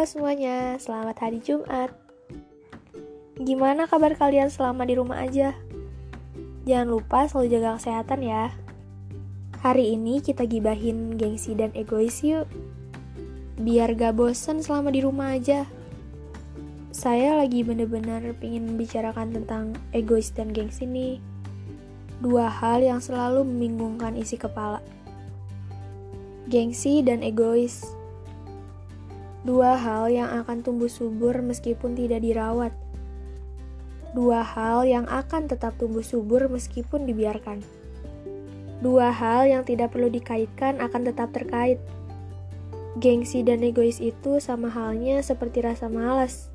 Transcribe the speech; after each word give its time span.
Halo 0.00 0.16
semuanya, 0.16 0.80
selamat 0.80 1.16
hari 1.20 1.44
Jumat. 1.44 1.92
Gimana 3.36 3.84
kabar 3.84 4.16
kalian 4.16 4.48
selama 4.48 4.88
di 4.88 4.96
rumah 4.96 5.20
aja? 5.20 5.52
Jangan 6.64 6.88
lupa 6.88 7.28
selalu 7.28 7.52
jaga 7.52 7.76
kesehatan 7.76 8.24
ya. 8.24 8.48
Hari 9.60 9.92
ini 10.00 10.24
kita 10.24 10.48
gibahin 10.48 11.20
gengsi 11.20 11.52
dan 11.52 11.68
egois 11.76 12.16
yuk. 12.24 12.48
Biar 13.60 13.92
gak 13.92 14.16
bosen 14.16 14.64
selama 14.64 14.88
di 14.88 15.04
rumah 15.04 15.36
aja. 15.36 15.68
Saya 16.96 17.36
lagi 17.36 17.60
bener-bener 17.60 18.32
pingin 18.40 18.72
membicarakan 18.72 19.36
tentang 19.36 19.76
egois 19.92 20.32
dan 20.32 20.56
gengsi 20.56 20.88
nih. 20.88 21.20
Dua 22.24 22.48
hal 22.48 22.80
yang 22.80 23.04
selalu 23.04 23.44
membingungkan 23.44 24.16
isi 24.16 24.40
kepala. 24.40 24.80
Gengsi 26.48 27.04
dan 27.04 27.20
egois 27.20 27.99
Dua 29.40 29.72
hal 29.72 30.12
yang 30.12 30.28
akan 30.44 30.60
tumbuh 30.60 30.92
subur 30.92 31.40
meskipun 31.40 31.96
tidak 31.96 32.20
dirawat. 32.20 32.76
Dua 34.12 34.44
hal 34.44 34.84
yang 34.84 35.08
akan 35.08 35.48
tetap 35.48 35.80
tumbuh 35.80 36.04
subur 36.04 36.44
meskipun 36.50 37.08
dibiarkan. 37.08 37.64
Dua 38.84 39.08
hal 39.08 39.48
yang 39.48 39.62
tidak 39.64 39.96
perlu 39.96 40.12
dikaitkan 40.12 40.84
akan 40.84 41.08
tetap 41.08 41.32
terkait. 41.32 41.80
Gengsi 43.00 43.40
dan 43.40 43.64
egois 43.64 43.96
itu 44.02 44.42
sama 44.44 44.68
halnya 44.68 45.24
seperti 45.24 45.64
rasa 45.64 45.88
malas. 45.88 46.52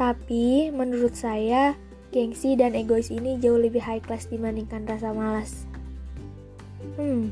Tapi 0.00 0.72
menurut 0.72 1.12
saya, 1.12 1.76
gengsi 2.10 2.56
dan 2.56 2.72
egois 2.72 3.12
ini 3.12 3.36
jauh 3.38 3.60
lebih 3.60 3.84
high 3.84 4.00
class 4.00 4.26
dibandingkan 4.26 4.88
rasa 4.88 5.12
malas. 5.12 5.68
Hmm, 6.96 7.28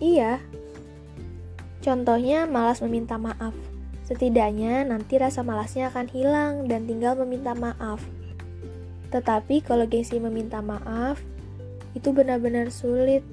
iya, 0.00 0.40
Contohnya 1.80 2.44
malas 2.44 2.84
meminta 2.84 3.16
maaf. 3.16 3.56
Setidaknya 4.04 4.84
nanti 4.84 5.16
rasa 5.16 5.40
malasnya 5.40 5.88
akan 5.88 6.06
hilang 6.12 6.68
dan 6.68 6.84
tinggal 6.84 7.16
meminta 7.24 7.56
maaf. 7.56 8.04
Tetapi 9.08 9.64
kalau 9.64 9.88
gengsi 9.88 10.20
meminta 10.20 10.60
maaf, 10.60 11.18
itu 11.96 12.12
benar-benar 12.14 12.68
sulit. 12.70 13.24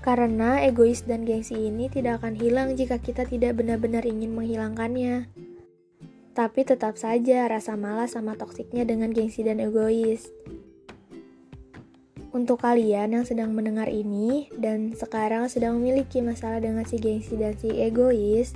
Karena 0.00 0.64
egois 0.64 1.04
dan 1.04 1.28
gengsi 1.28 1.68
ini 1.68 1.92
tidak 1.92 2.22
akan 2.22 2.38
hilang 2.38 2.78
jika 2.78 2.96
kita 2.96 3.28
tidak 3.28 3.60
benar-benar 3.60 4.08
ingin 4.08 4.32
menghilangkannya. 4.32 5.28
Tapi 6.32 6.60
tetap 6.62 6.94
saja 6.94 7.50
rasa 7.50 7.74
malas 7.74 8.14
sama 8.14 8.38
toksiknya 8.38 8.86
dengan 8.86 9.10
gengsi 9.10 9.42
dan 9.42 9.58
egois. 9.58 10.30
Untuk 12.28 12.60
kalian 12.60 13.16
yang 13.16 13.24
sedang 13.24 13.56
mendengar 13.56 13.88
ini 13.88 14.52
dan 14.52 14.92
sekarang 14.92 15.48
sedang 15.48 15.80
memiliki 15.80 16.20
masalah 16.20 16.60
dengan 16.60 16.84
si 16.84 17.00
gengsi 17.00 17.40
dan 17.40 17.56
si 17.56 17.72
egois, 17.72 18.52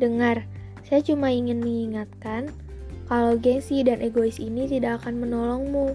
dengar, 0.00 0.48
saya 0.88 1.04
cuma 1.04 1.28
ingin 1.28 1.60
mengingatkan 1.60 2.48
kalau 3.04 3.36
gengsi 3.36 3.84
dan 3.84 4.00
egois 4.00 4.40
ini 4.40 4.64
tidak 4.64 5.04
akan 5.04 5.20
menolongmu. 5.20 5.92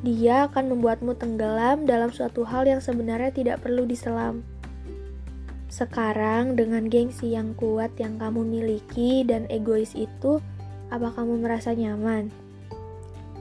Dia 0.00 0.48
akan 0.48 0.72
membuatmu 0.72 1.12
tenggelam 1.20 1.84
dalam 1.84 2.08
suatu 2.08 2.40
hal 2.48 2.64
yang 2.64 2.80
sebenarnya 2.80 3.28
tidak 3.28 3.60
perlu 3.60 3.84
diselam. 3.84 4.40
Sekarang 5.68 6.56
dengan 6.56 6.88
gengsi 6.88 7.36
yang 7.36 7.52
kuat 7.52 7.92
yang 8.00 8.16
kamu 8.16 8.48
miliki 8.48 9.28
dan 9.28 9.44
egois 9.52 9.92
itu, 9.92 10.40
apa 10.88 11.12
kamu 11.12 11.44
merasa 11.44 11.76
nyaman? 11.76 12.32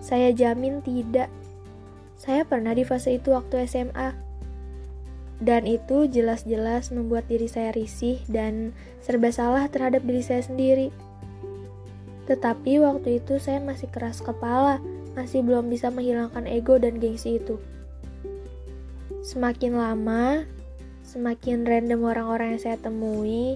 Saya 0.03 0.35
jamin 0.35 0.83
tidak. 0.83 1.31
Saya 2.19 2.43
pernah 2.43 2.75
di 2.75 2.83
fase 2.83 3.15
itu 3.15 3.31
waktu 3.31 3.63
SMA. 3.63 4.11
Dan 5.39 5.63
itu 5.63 6.03
jelas-jelas 6.03 6.91
membuat 6.91 7.31
diri 7.31 7.47
saya 7.47 7.71
risih 7.71 8.19
dan 8.27 8.75
serba 8.99 9.31
salah 9.31 9.71
terhadap 9.71 10.03
diri 10.03 10.19
saya 10.19 10.43
sendiri. 10.43 10.91
Tetapi 12.27 12.83
waktu 12.83 13.23
itu 13.23 13.39
saya 13.39 13.63
masih 13.63 13.87
keras 13.87 14.19
kepala, 14.19 14.83
masih 15.15 15.39
belum 15.47 15.71
bisa 15.71 15.87
menghilangkan 15.87 16.43
ego 16.43 16.75
dan 16.75 16.99
gengsi 16.99 17.39
itu. 17.39 17.55
Semakin 19.23 19.79
lama, 19.79 20.43
semakin 21.07 21.63
random 21.63 22.03
orang-orang 22.03 22.59
yang 22.59 22.61
saya 22.61 22.77
temui, 22.83 23.55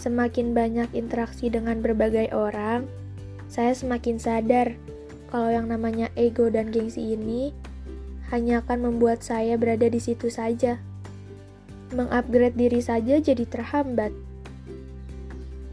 semakin 0.00 0.56
banyak 0.56 0.88
interaksi 0.96 1.52
dengan 1.52 1.84
berbagai 1.84 2.32
orang, 2.32 2.88
saya 3.52 3.76
semakin 3.76 4.16
sadar 4.16 4.72
kalau 5.28 5.52
yang 5.52 5.68
namanya 5.68 6.08
ego 6.16 6.48
dan 6.48 6.72
gengsi 6.72 7.12
ini 7.12 7.52
hanya 8.30 8.62
akan 8.62 8.90
membuat 8.90 9.22
saya 9.22 9.54
berada 9.54 9.86
di 9.86 10.02
situ 10.02 10.26
saja. 10.32 10.82
Mengupgrade 11.94 12.58
diri 12.58 12.82
saja 12.82 13.22
jadi 13.22 13.46
terhambat. 13.46 14.10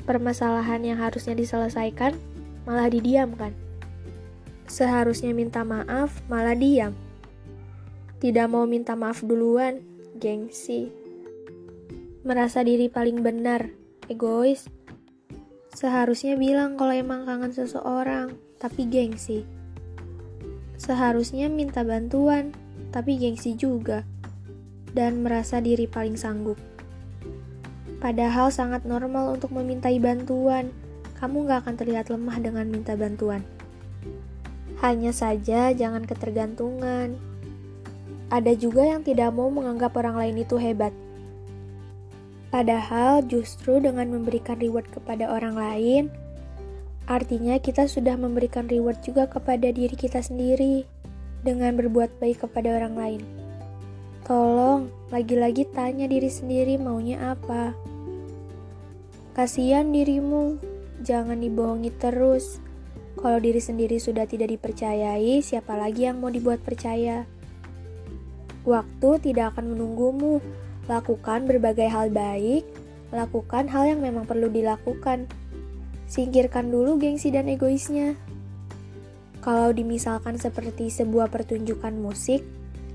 Permasalahan 0.03 0.83
yang 0.83 0.99
harusnya 1.01 1.33
diselesaikan 1.33 2.13
malah 2.69 2.91
didiamkan. 2.91 3.55
Seharusnya 4.69 5.33
minta 5.33 5.65
maaf 5.65 6.21
malah 6.29 6.53
diam. 6.55 6.93
Tidak 8.23 8.47
mau 8.47 8.63
minta 8.63 8.95
maaf 8.95 9.25
duluan, 9.25 9.83
gengsi. 10.15 10.93
Merasa 12.23 12.63
diri 12.63 12.87
paling 12.87 13.19
benar, 13.19 13.67
egois. 14.07 14.69
Seharusnya 15.73 16.39
bilang 16.39 16.79
kalau 16.79 16.95
emang 16.95 17.27
kangen 17.27 17.51
seseorang, 17.51 18.37
tapi 18.61 18.87
gengsi. 18.87 19.43
Seharusnya 20.77 21.47
minta 21.47 21.85
bantuan, 21.85 22.51
tapi 22.93 23.17
gengsi 23.17 23.57
juga, 23.57 24.05
dan 24.93 25.25
merasa 25.25 25.57
diri 25.57 25.89
paling 25.89 26.17
sanggup. 26.17 26.57
Padahal 28.03 28.51
sangat 28.51 28.83
normal 28.83 29.39
untuk 29.39 29.55
memintai 29.55 29.95
bantuan, 29.97 30.75
kamu 31.23 31.47
gak 31.47 31.63
akan 31.63 31.75
terlihat 31.79 32.11
lemah 32.11 32.37
dengan 32.43 32.67
minta 32.67 32.99
bantuan. 32.99 33.41
Hanya 34.83 35.15
saja 35.15 35.71
jangan 35.71 36.03
ketergantungan. 36.03 37.15
Ada 38.27 38.59
juga 38.59 38.83
yang 38.83 39.07
tidak 39.07 39.31
mau 39.31 39.47
menganggap 39.47 39.95
orang 39.95 40.19
lain 40.19 40.43
itu 40.43 40.59
hebat. 40.59 40.91
Padahal 42.51 43.23
justru 43.23 43.79
dengan 43.79 44.11
memberikan 44.11 44.59
reward 44.59 44.85
kepada 44.91 45.31
orang 45.31 45.55
lain, 45.55 46.03
Artinya 47.03 47.59
kita 47.59 47.91
sudah 47.91 48.15
memberikan 48.15 48.63
reward 48.71 49.03
juga 49.03 49.27
kepada 49.27 49.67
diri 49.75 49.91
kita 49.91 50.23
sendiri 50.23 50.87
dengan 51.43 51.75
berbuat 51.75 52.23
baik 52.23 52.47
kepada 52.47 52.79
orang 52.79 52.95
lain. 52.95 53.21
Tolong, 54.23 54.87
lagi-lagi 55.11 55.67
tanya 55.75 56.07
diri 56.07 56.31
sendiri 56.31 56.79
maunya 56.79 57.35
apa. 57.35 57.75
Kasihan 59.35 59.91
dirimu, 59.91 60.55
jangan 61.03 61.43
dibohongi 61.43 61.91
terus. 61.99 62.63
Kalau 63.19 63.35
diri 63.43 63.59
sendiri 63.59 63.99
sudah 63.99 64.23
tidak 64.23 64.55
dipercayai, 64.55 65.43
siapa 65.43 65.75
lagi 65.75 66.07
yang 66.07 66.23
mau 66.23 66.31
dibuat 66.31 66.63
percaya? 66.63 67.27
Waktu 68.63 69.09
tidak 69.19 69.55
akan 69.55 69.75
menunggumu. 69.75 70.39
Lakukan 70.87 71.47
berbagai 71.47 71.87
hal 71.87 72.11
baik, 72.11 72.67
lakukan 73.11 73.71
hal 73.71 73.87
yang 73.87 74.03
memang 74.03 74.27
perlu 74.27 74.51
dilakukan 74.51 75.31
Singkirkan 76.07 76.69
dulu 76.69 76.99
gengsi 76.99 77.33
dan 77.33 77.49
egoisnya. 77.49 78.15
Kalau 79.43 79.75
dimisalkan 79.75 80.39
seperti 80.39 80.87
sebuah 80.87 81.27
pertunjukan 81.27 81.99
musik, 81.99 82.43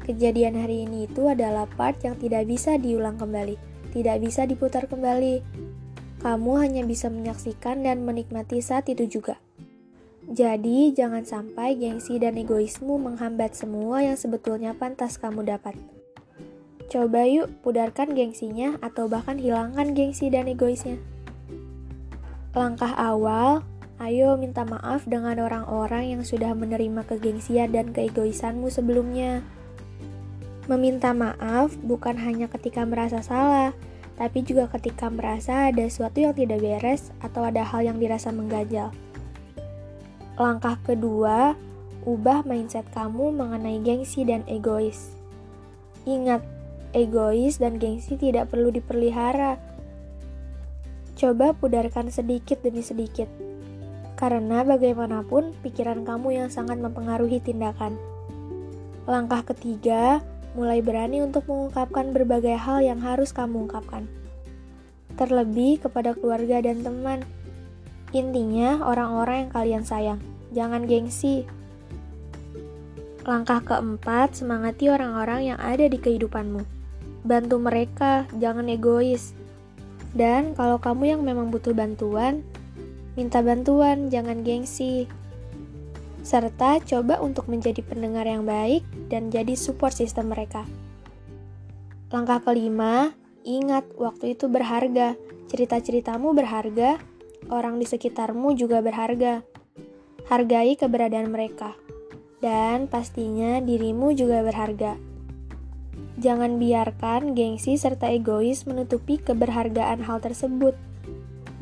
kejadian 0.08 0.56
hari 0.56 0.88
ini 0.88 1.04
itu 1.04 1.28
adalah 1.28 1.68
part 1.68 2.00
yang 2.00 2.16
tidak 2.16 2.48
bisa 2.48 2.80
diulang 2.80 3.20
kembali, 3.20 3.60
tidak 3.92 4.16
bisa 4.24 4.48
diputar 4.48 4.88
kembali. 4.88 5.44
Kamu 6.24 6.52
hanya 6.58 6.82
bisa 6.88 7.12
menyaksikan 7.12 7.84
dan 7.84 8.02
menikmati 8.08 8.64
saat 8.64 8.88
itu 8.88 9.20
juga. 9.20 9.36
Jadi, 10.28 10.92
jangan 10.92 11.24
sampai 11.24 11.76
gengsi 11.76 12.20
dan 12.20 12.36
egoismu 12.36 13.00
menghambat 13.00 13.56
semua 13.56 14.04
yang 14.04 14.16
sebetulnya 14.16 14.76
pantas 14.76 15.16
kamu 15.16 15.44
dapat. 15.44 15.72
Coba 16.88 17.28
yuk 17.28 17.52
pudarkan 17.60 18.16
gengsinya 18.16 18.80
atau 18.80 19.12
bahkan 19.12 19.36
hilangkan 19.36 19.92
gengsi 19.92 20.32
dan 20.32 20.48
egoisnya. 20.48 20.96
Langkah 22.56 22.96
awal, 22.96 23.60
ayo 24.00 24.40
minta 24.40 24.64
maaf 24.64 25.04
dengan 25.04 25.36
orang-orang 25.36 26.16
yang 26.16 26.22
sudah 26.24 26.56
menerima 26.56 27.04
kegengsian 27.04 27.76
dan 27.76 27.92
keegoisanmu 27.92 28.72
sebelumnya. 28.72 29.44
Meminta 30.64 31.12
maaf 31.12 31.76
bukan 31.84 32.16
hanya 32.16 32.48
ketika 32.48 32.88
merasa 32.88 33.20
salah, 33.20 33.76
tapi 34.16 34.40
juga 34.40 34.64
ketika 34.72 35.12
merasa 35.12 35.68
ada 35.68 35.84
sesuatu 35.84 36.24
yang 36.24 36.32
tidak 36.32 36.64
beres 36.64 37.12
atau 37.20 37.44
ada 37.44 37.60
hal 37.60 37.84
yang 37.84 38.00
dirasa 38.00 38.32
mengganjal. 38.32 38.96
Langkah 40.40 40.80
kedua, 40.88 41.52
ubah 42.08 42.48
mindset 42.48 42.88
kamu 42.96 43.28
mengenai 43.28 43.76
gengsi 43.84 44.24
dan 44.24 44.40
egois. 44.48 45.12
Ingat, 46.08 46.40
egois 46.96 47.60
dan 47.60 47.76
gengsi 47.76 48.16
tidak 48.16 48.48
perlu 48.48 48.72
dipelihara, 48.72 49.60
Coba 51.18 51.50
pudarkan 51.50 52.14
sedikit 52.14 52.62
demi 52.62 52.78
sedikit. 52.78 53.26
Karena 54.14 54.62
bagaimanapun 54.62 55.50
pikiran 55.66 56.06
kamu 56.06 56.38
yang 56.38 56.48
sangat 56.50 56.78
mempengaruhi 56.78 57.42
tindakan. 57.42 57.98
Langkah 59.02 59.42
ketiga, 59.42 60.22
mulai 60.54 60.78
berani 60.78 61.18
untuk 61.18 61.50
mengungkapkan 61.50 62.14
berbagai 62.14 62.54
hal 62.54 62.86
yang 62.86 63.02
harus 63.02 63.34
kamu 63.34 63.66
ungkapkan. 63.66 64.06
terlebih 65.18 65.82
kepada 65.82 66.14
keluarga 66.14 66.62
dan 66.62 66.86
teman. 66.86 67.26
Intinya, 68.14 68.86
orang-orang 68.86 69.44
yang 69.44 69.50
kalian 69.50 69.84
sayang, 69.84 70.20
jangan 70.54 70.86
gengsi. 70.86 71.42
Langkah 73.26 73.58
keempat, 73.60 74.38
semangati 74.38 74.86
orang-orang 74.88 75.52
yang 75.52 75.58
ada 75.58 75.90
di 75.90 75.98
kehidupanmu. 75.98 76.62
Bantu 77.26 77.56
mereka, 77.58 78.30
jangan 78.38 78.70
egois. 78.70 79.34
Dan 80.16 80.56
kalau 80.56 80.80
kamu 80.80 81.16
yang 81.16 81.22
memang 81.24 81.52
butuh 81.52 81.76
bantuan, 81.76 82.44
minta 83.18 83.44
bantuan, 83.44 84.08
jangan 84.08 84.40
gengsi. 84.44 85.10
Serta 86.24 86.80
coba 86.84 87.20
untuk 87.24 87.48
menjadi 87.48 87.80
pendengar 87.80 88.28
yang 88.28 88.44
baik 88.44 88.84
dan 89.08 89.32
jadi 89.32 89.56
support 89.56 89.96
system 89.96 90.28
mereka. 90.28 90.68
Langkah 92.12 92.40
kelima, 92.40 93.12
ingat 93.44 93.84
waktu 93.96 94.36
itu 94.36 94.48
berharga. 94.48 95.16
Cerita-ceritamu 95.48 96.36
berharga, 96.36 97.00
orang 97.48 97.80
di 97.80 97.88
sekitarmu 97.88 98.52
juga 98.56 98.84
berharga. 98.84 99.40
Hargai 100.28 100.76
keberadaan 100.76 101.32
mereka. 101.32 101.72
Dan 102.38 102.86
pastinya 102.86 103.58
dirimu 103.58 104.12
juga 104.12 104.44
berharga. 104.44 105.07
Jangan 106.18 106.58
biarkan 106.58 107.38
gengsi 107.38 107.78
serta 107.78 108.10
egois 108.10 108.66
menutupi 108.66 109.22
keberhargaan 109.22 110.02
hal 110.02 110.18
tersebut. 110.18 110.74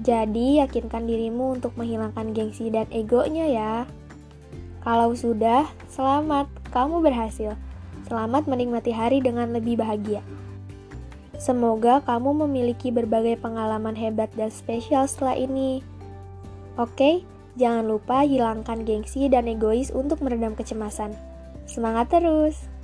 Jadi, 0.00 0.64
yakinkan 0.64 1.04
dirimu 1.04 1.60
untuk 1.60 1.76
menghilangkan 1.76 2.32
gengsi 2.32 2.72
dan 2.72 2.88
egonya 2.88 3.46
ya. 3.52 3.74
Kalau 4.80 5.12
sudah, 5.12 5.68
selamat, 5.92 6.48
kamu 6.72 7.04
berhasil. 7.04 7.52
Selamat 8.08 8.48
menikmati 8.48 8.96
hari 8.96 9.20
dengan 9.20 9.52
lebih 9.52 9.76
bahagia. 9.76 10.24
Semoga 11.36 12.00
kamu 12.00 12.48
memiliki 12.48 12.88
berbagai 12.88 13.36
pengalaman 13.44 13.92
hebat 13.92 14.32
dan 14.40 14.48
spesial 14.48 15.04
setelah 15.04 15.36
ini. 15.36 15.84
Oke, 16.80 17.28
jangan 17.60 17.84
lupa 17.84 18.24
hilangkan 18.24 18.88
gengsi 18.88 19.28
dan 19.28 19.52
egois 19.52 19.92
untuk 19.92 20.24
meredam 20.24 20.56
kecemasan. 20.56 21.12
Semangat 21.68 22.08
terus! 22.08 22.75